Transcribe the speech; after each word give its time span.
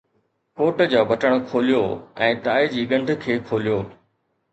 ڪوٽ 0.59 0.77
جا 0.93 1.01
بٽڻ 1.09 1.31
کوليو 1.49 1.81
۽ 2.29 2.39
ٽائي 2.47 2.65
جي 2.73 2.81
ڳنڍ 2.93 3.07
کي 3.27 3.33
کوليو 3.51 3.77